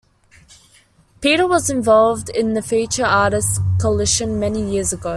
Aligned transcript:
Peter 1.21 1.45
was 1.47 1.69
involved 1.69 2.27
in 2.31 2.55
the 2.55 2.63
Featured 2.63 3.05
Artists 3.05 3.59
Coalition 3.79 4.39
many 4.39 4.59
years 4.71 4.91
ago. 4.93 5.09